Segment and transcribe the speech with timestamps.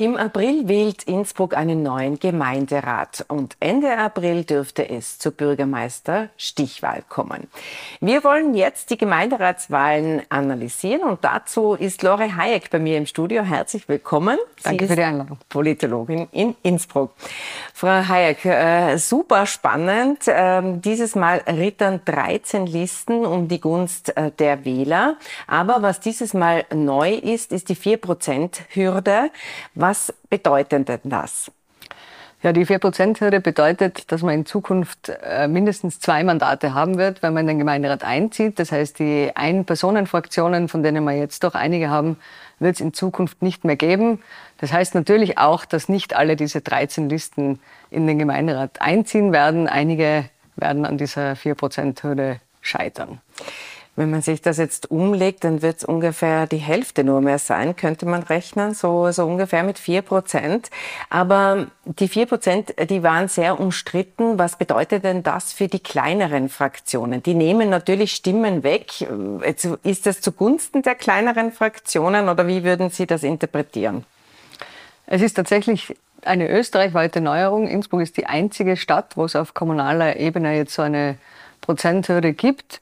[0.00, 7.48] Im April wählt Innsbruck einen neuen Gemeinderat und Ende April dürfte es zur Bürgermeister-Stichwahl kommen.
[8.00, 13.42] Wir wollen jetzt die Gemeinderatswahlen analysieren und dazu ist Lore Hayek bei mir im Studio.
[13.42, 14.38] Herzlich willkommen.
[14.56, 15.36] Sie Danke für die Einladung.
[15.50, 17.12] Politologin in Innsbruck.
[17.74, 20.20] Frau Hayek, äh, super spannend.
[20.28, 25.18] Ähm, dieses Mal rittern 13 Listen um die Gunst äh, der Wähler.
[25.46, 29.30] Aber was dieses Mal neu ist, ist die 4%-Hürde.
[29.74, 29.89] Was
[30.28, 31.50] bedeutet denn das?
[32.42, 37.34] Ja, die 4%-Hürde bedeutet, dass man in Zukunft äh, mindestens zwei Mandate haben wird, wenn
[37.34, 38.58] man in den Gemeinderat einzieht.
[38.58, 42.16] Das heißt, die Ein-Personen-Fraktionen, von denen wir jetzt doch einige haben,
[42.58, 44.22] wird es in Zukunft nicht mehr geben.
[44.56, 47.60] Das heißt natürlich auch, dass nicht alle diese 13 Listen
[47.90, 49.68] in den Gemeinderat einziehen werden.
[49.68, 50.24] Einige
[50.56, 53.20] werden an dieser 4%-Hürde scheitern.
[54.00, 57.76] Wenn man sich das jetzt umlegt, dann wird es ungefähr die Hälfte nur mehr sein,
[57.76, 60.70] könnte man rechnen, so, so ungefähr mit vier Prozent.
[61.10, 64.38] Aber die vier Prozent, die waren sehr umstritten.
[64.38, 67.22] Was bedeutet denn das für die kleineren Fraktionen?
[67.22, 69.06] Die nehmen natürlich Stimmen weg.
[69.82, 74.06] Ist das zugunsten der kleineren Fraktionen oder wie würden Sie das interpretieren?
[75.04, 77.68] Es ist tatsächlich eine österreichweite Neuerung.
[77.68, 81.18] Innsbruck ist die einzige Stadt, wo es auf kommunaler Ebene jetzt so eine
[81.60, 82.80] Prozenthürde gibt.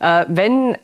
[0.00, 0.76] Äh, wenn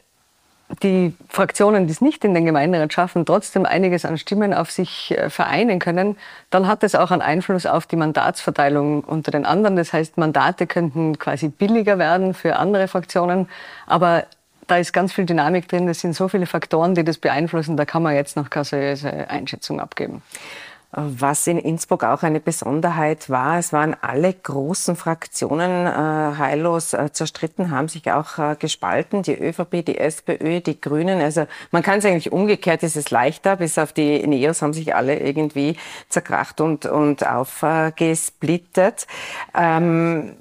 [0.82, 5.16] die Fraktionen, die es nicht in den Gemeinderat schaffen, trotzdem einiges an Stimmen auf sich
[5.16, 6.16] äh, vereinen können,
[6.50, 9.76] dann hat es auch einen Einfluss auf die Mandatsverteilung unter den anderen.
[9.76, 13.48] Das heißt, Mandate könnten quasi billiger werden für andere Fraktionen.
[13.86, 14.24] Aber
[14.66, 15.88] da ist ganz viel Dynamik drin.
[15.88, 17.76] Es sind so viele Faktoren, die das beeinflussen.
[17.76, 20.22] Da kann man jetzt noch keine seriöse Einschätzung abgeben.
[20.98, 27.12] Was in Innsbruck auch eine Besonderheit war, es waren alle großen Fraktionen äh, heillos äh,
[27.12, 31.20] zerstritten, haben sich auch äh, gespalten, die ÖVP, die SPÖ, die Grünen.
[31.20, 34.94] Also man kann es eigentlich umgekehrt, ist es leichter, bis auf die Neos haben sich
[34.94, 35.76] alle irgendwie
[36.08, 39.06] zerkracht und, und aufgesplittet.
[39.54, 40.34] Ähm,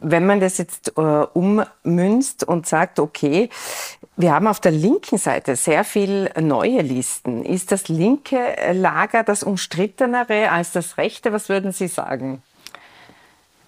[0.00, 3.48] wenn man das jetzt äh, ummünzt und sagt, okay,
[4.16, 7.44] wir haben auf der linken Seite sehr viel neue Listen.
[7.44, 11.32] Ist das linke Lager das umstrittenere als das rechte?
[11.32, 12.42] Was würden Sie sagen?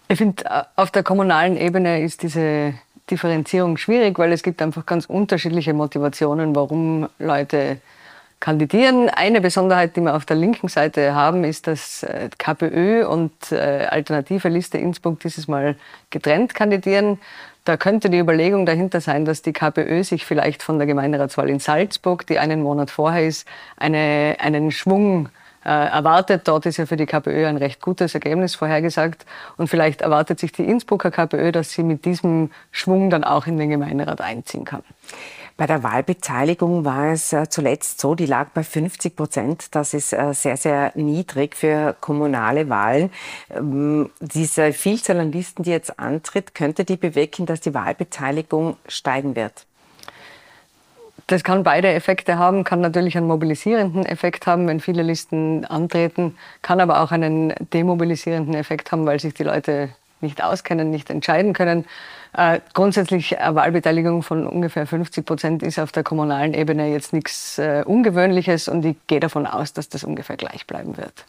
[0.09, 2.75] Ich finde, äh, auf der kommunalen Ebene ist diese
[3.11, 7.81] Differenzierung schwierig, weil es gibt einfach ganz unterschiedliche Motivationen, warum Leute
[8.41, 9.09] kandidieren.
[9.09, 13.87] Eine Besonderheit, die wir auf der linken Seite haben, ist, dass äh, KPÖ und äh,
[13.91, 15.77] Alternative Liste Innsbruck dieses Mal
[16.11, 17.19] getrennt kandidieren.
[17.65, 21.59] Da könnte die Überlegung dahinter sein, dass die KPÖ sich vielleicht von der Gemeinderatswahl in
[21.59, 23.47] Salzburg, die einen Monat vorher ist,
[23.77, 25.29] eine, einen Schwung
[25.65, 26.49] äh, erwartet.
[26.49, 29.27] Dort ist ja für die KPÖ ein recht gutes Ergebnis vorhergesagt.
[29.59, 33.59] Und vielleicht erwartet sich die Innsbrucker KPÖ, dass sie mit diesem Schwung dann auch in
[33.59, 34.83] den Gemeinderat einziehen kann.
[35.59, 39.75] Bei der Wahlbeteiligung war es äh, zuletzt so, die lag bei 50 Prozent.
[39.75, 43.11] Das ist äh, sehr, sehr niedrig für kommunale Wahlen.
[43.51, 49.35] Ähm, diese Vielzahl an Listen, die jetzt antritt, könnte die bewirken, dass die Wahlbeteiligung steigen
[49.35, 49.67] wird?
[51.27, 56.39] Das kann beide Effekte haben, kann natürlich einen mobilisierenden Effekt haben, wenn viele Listen antreten,
[56.63, 59.89] kann aber auch einen demobilisierenden Effekt haben, weil sich die Leute
[60.21, 61.85] nicht auskennen, nicht entscheiden können.
[62.33, 67.59] Äh, grundsätzlich eine Wahlbeteiligung von ungefähr 50 Prozent ist auf der kommunalen Ebene jetzt nichts
[67.59, 71.25] äh, Ungewöhnliches und ich gehe davon aus, dass das ungefähr gleich bleiben wird.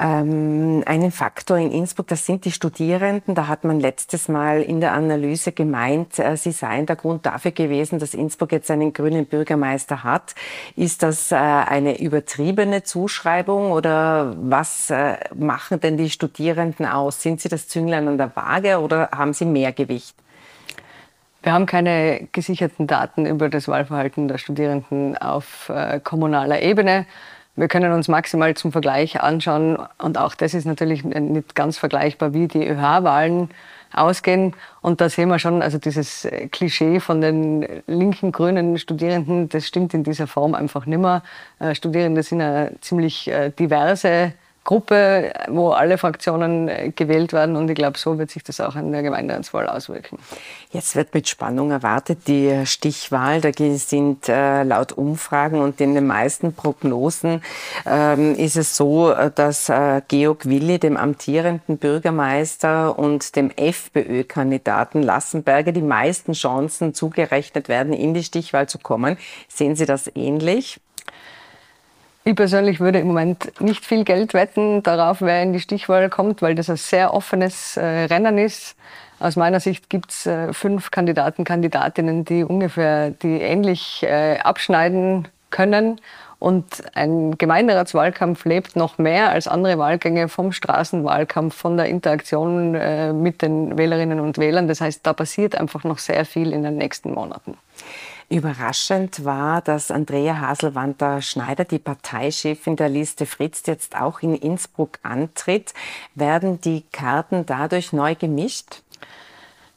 [0.00, 3.34] Ähm, einen Faktor in Innsbruck, das sind die Studierenden.
[3.34, 7.52] Da hat man letztes Mal in der Analyse gemeint, äh, sie seien der Grund dafür
[7.52, 10.34] gewesen, dass Innsbruck jetzt einen grünen Bürgermeister hat.
[10.74, 17.22] Ist das äh, eine übertriebene Zuschreibung oder was äh, machen denn die Studierenden aus?
[17.22, 20.16] Sind sie das Zünglein an der Waage oder haben sie mehr Gewicht?
[21.44, 27.04] Wir haben keine gesicherten Daten über das Wahlverhalten der Studierenden auf äh, kommunaler Ebene.
[27.56, 32.34] Wir können uns maximal zum Vergleich anschauen und auch das ist natürlich nicht ganz vergleichbar,
[32.34, 33.48] wie die ÖH-Wahlen
[33.92, 34.54] ausgehen.
[34.80, 39.94] Und da sehen wir schon, also dieses Klischee von den linken grünen Studierenden, das stimmt
[39.94, 41.22] in dieser Form einfach nicht mehr.
[41.60, 44.32] Äh, Studierende sind eine ziemlich äh, diverse
[44.64, 47.54] Gruppe, wo alle Fraktionen äh, gewählt werden.
[47.56, 50.18] Und ich glaube, so wird sich das auch in der Gemeinderatswahl auswirken.
[50.70, 53.42] Jetzt wird mit Spannung erwartet die Stichwahl.
[53.42, 57.42] Da sind äh, laut Umfragen und in den meisten Prognosen
[57.84, 65.02] ähm, ist es so, äh, dass äh, Georg Willi, dem amtierenden Bürgermeister und dem FPÖ-Kandidaten
[65.02, 69.18] Lassenberger die meisten Chancen zugerechnet werden, in die Stichwahl zu kommen.
[69.48, 70.80] Sehen Sie das ähnlich?
[72.26, 76.40] Ich persönlich würde im Moment nicht viel Geld wetten darauf, wer in die Stichwahl kommt,
[76.40, 78.76] weil das ein sehr offenes äh, Rennen ist.
[79.20, 85.28] Aus meiner Sicht gibt es äh, fünf Kandidaten, Kandidatinnen, die ungefähr die ähnlich äh, abschneiden
[85.54, 86.00] können.
[86.40, 93.12] Und ein Gemeinderatswahlkampf lebt noch mehr als andere Wahlgänge vom Straßenwahlkampf, von der Interaktion äh,
[93.12, 94.68] mit den Wählerinnen und Wählern.
[94.68, 97.56] Das heißt, da passiert einfach noch sehr viel in den nächsten Monaten.
[98.28, 105.72] Überraschend war, dass Andrea Haselwander-Schneider, die Parteichefin der Liste Fritz, jetzt auch in Innsbruck antritt.
[106.14, 108.82] Werden die Karten dadurch neu gemischt?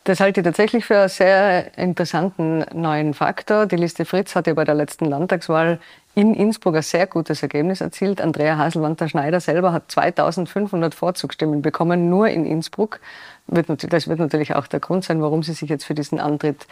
[0.08, 3.66] Das halte ich tatsächlich für einen sehr interessanten neuen Faktor.
[3.66, 5.82] Die Liste Fritz hat ja bei der letzten Landtagswahl
[6.16, 8.22] in Innsbruck ein sehr gutes Ergebnis erzielt.
[8.22, 13.02] Andrea Haselwander-Schneider selber hat 2500 Vorzugsstimmen bekommen, nur in Innsbruck.
[13.48, 16.68] Das wird natürlich auch der Grund sein, warum sie sich jetzt für diesen Antritt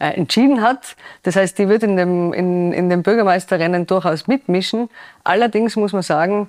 [0.00, 0.96] äh, entschieden hat.
[1.24, 4.88] Das heißt, die wird in dem, in, in dem Bürgermeisterrennen durchaus mitmischen.
[5.24, 6.48] Allerdings muss man sagen,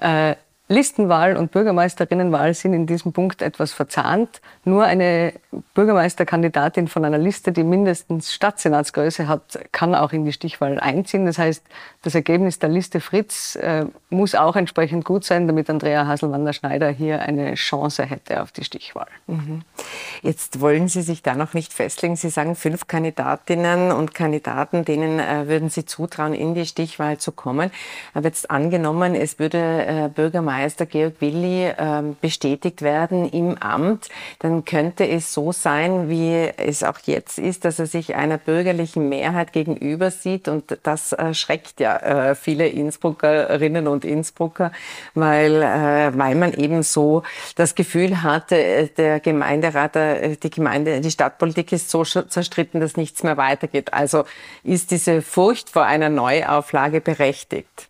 [0.00, 0.34] äh,
[0.66, 4.40] Listenwahl und Bürgermeisterinnenwahl sind in diesem Punkt etwas verzahnt.
[4.64, 5.34] Nur eine
[5.74, 11.26] Bürgermeisterkandidatin von einer Liste, die mindestens Stadtsenatsgröße hat, kann auch in die Stichwahl einziehen.
[11.26, 11.62] Das heißt,
[12.00, 17.20] das Ergebnis der Liste Fritz äh, muss auch entsprechend gut sein, damit Andrea Haselwander-Schneider hier
[17.20, 19.08] eine Chance hätte auf die Stichwahl.
[19.26, 19.62] Mhm.
[20.22, 22.16] Jetzt wollen Sie sich da noch nicht festlegen.
[22.16, 27.32] Sie sagen fünf Kandidatinnen und Kandidaten, denen äh, würden Sie zutrauen, in die Stichwahl zu
[27.32, 27.70] kommen.
[28.14, 34.08] Aber jetzt angenommen, es würde äh, Bürgermeister Meister Georg Willi ähm, bestätigt werden im Amt,
[34.38, 39.08] dann könnte es so sein, wie es auch jetzt ist, dass er sich einer bürgerlichen
[39.08, 44.72] Mehrheit gegenüber sieht und das schreckt ja äh, viele Innsbruckerinnen und Innsbrucker,
[45.14, 47.22] weil, äh, weil man eben so
[47.56, 53.22] das Gefühl hatte, äh, der Gemeinderat, die Gemeinde, die Stadtpolitik ist so zerstritten, dass nichts
[53.22, 53.92] mehr weitergeht.
[53.92, 54.24] Also
[54.62, 57.88] ist diese Furcht vor einer Neuauflage berechtigt?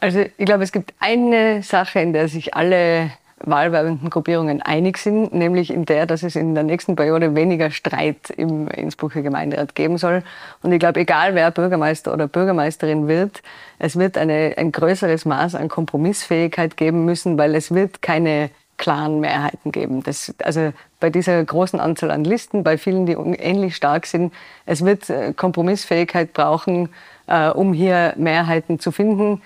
[0.00, 3.10] Also ich glaube, es gibt eine Sache, in der sich alle
[3.42, 8.30] wahlwerbenden Gruppierungen einig sind, nämlich in der, dass es in der nächsten Periode weniger Streit
[8.30, 10.22] im Innsbrucker Gemeinderat geben soll.
[10.62, 13.42] Und ich glaube, egal wer Bürgermeister oder Bürgermeisterin wird,
[13.78, 19.20] es wird eine, ein größeres Maß an Kompromissfähigkeit geben müssen, weil es wird keine klaren
[19.20, 20.02] Mehrheiten geben.
[20.02, 24.32] Das, also bei dieser großen Anzahl an Listen, bei vielen, die ähnlich stark sind,
[24.64, 26.88] es wird äh, Kompromissfähigkeit brauchen,
[27.26, 29.42] äh, um hier Mehrheiten zu finden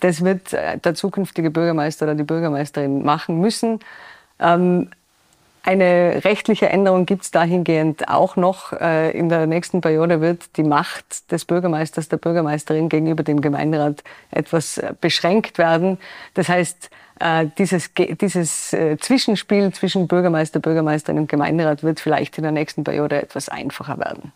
[0.00, 3.80] das wird äh, der zukünftige Bürgermeister oder die Bürgermeisterin machen müssen.
[4.38, 4.90] Ähm,
[5.64, 8.72] eine rechtliche Änderung gibt es dahingehend auch noch.
[8.72, 14.02] Äh, in der nächsten Periode wird die Macht des Bürgermeisters, der Bürgermeisterin gegenüber dem Gemeinderat
[14.32, 15.98] etwas äh, beschränkt werden.
[16.34, 16.90] Das heißt,
[17.56, 23.48] dieses, dieses Zwischenspiel zwischen Bürgermeister, Bürgermeisterin und Gemeinderat wird vielleicht in der nächsten Periode etwas
[23.48, 24.32] einfacher werden.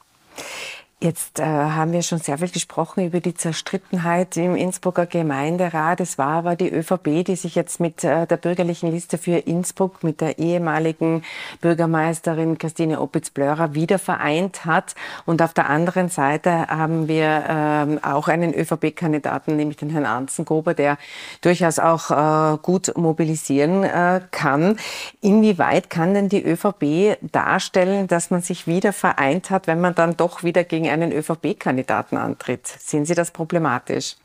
[0.99, 6.01] Jetzt äh, haben wir schon sehr viel gesprochen über die Zerstrittenheit im Innsbrucker Gemeinderat.
[6.01, 10.03] Es war aber die ÖVP, die sich jetzt mit äh, der bürgerlichen Liste für Innsbruck,
[10.03, 11.23] mit der ehemaligen
[11.61, 14.95] Bürgermeisterin Christine Opitz-Blörer wieder vereint hat.
[15.27, 20.73] Und auf der anderen Seite haben wir ähm, auch einen ÖVP-Kandidaten, nämlich den Herrn Anzengruber,
[20.73, 20.97] der
[21.43, 24.79] durchaus auch äh, gut mobilisieren äh, kann.
[25.21, 30.17] Inwieweit kann denn die ÖVP darstellen, dass man sich wieder vereint hat, wenn man dann
[30.17, 32.67] doch wieder gegen gegen einen ÖVP-Kandidaten antritt.
[32.67, 34.17] Sehen Sie das problematisch?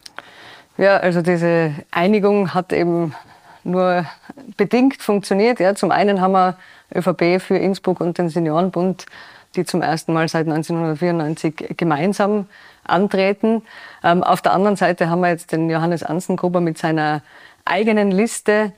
[0.77, 3.15] Ja, also diese Einigung hat eben
[3.63, 4.05] nur
[4.57, 5.59] bedingt funktioniert.
[5.59, 6.57] Ja, zum einen haben wir
[6.95, 9.05] ÖVP für Innsbruck und den Seniorenbund,
[9.55, 12.47] die zum ersten Mal seit 1994 gemeinsam
[12.83, 13.63] antreten.
[14.03, 17.21] Ähm, auf der anderen Seite haben wir jetzt den Johannes Anzengruber mit seiner
[17.65, 18.71] eigenen Liste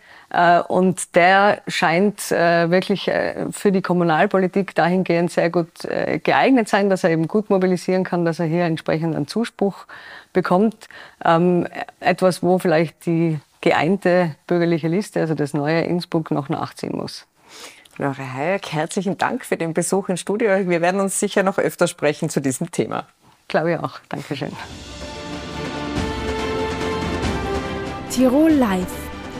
[0.67, 5.87] und der scheint äh, wirklich äh, für die Kommunalpolitik dahingehend sehr gut
[6.23, 9.85] geeignet sein, dass er eben gut mobilisieren kann, dass er hier entsprechend einen Zuspruch
[10.33, 10.87] bekommt.
[11.23, 11.67] Ähm,
[11.99, 17.25] etwas, wo vielleicht die geeinte bürgerliche Liste, also das neue Innsbruck, noch nachziehen muss.
[17.97, 20.67] Lore Hayek, herzlichen Dank für den Besuch im Studio.
[20.67, 23.05] Wir werden uns sicher noch öfter sprechen zu diesem Thema.
[23.47, 23.99] Glaube ich auch.
[24.09, 24.51] Dankeschön.
[28.09, 29.12] Tirol Live